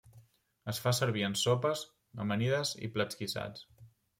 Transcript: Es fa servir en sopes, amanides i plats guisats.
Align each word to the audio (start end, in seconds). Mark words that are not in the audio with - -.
Es 0.73 0.79
fa 0.85 0.93
servir 0.99 1.25
en 1.27 1.35
sopes, 1.43 1.83
amanides 2.25 2.73
i 2.89 2.93
plats 2.97 3.21
guisats. 3.21 3.71